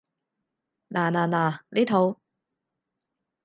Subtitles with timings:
[0.89, 2.17] 嗱嗱嗱，呢套